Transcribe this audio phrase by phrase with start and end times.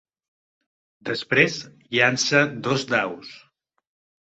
[1.09, 1.59] Després
[1.99, 3.33] llança dos daus.